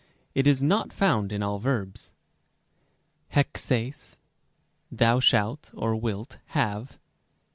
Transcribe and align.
It 0.33 0.47
is 0.47 0.63
not 0.63 0.91
found 0.91 1.31
in 1.31 1.43
all 1.43 1.59
verbs. 1.59 2.11
ἕξεις, 3.33 4.17
thou 4.91 5.19
shalt, 5.19 5.69
or 5.75 5.95
wilt, 5.95 6.39
have. 6.57 6.97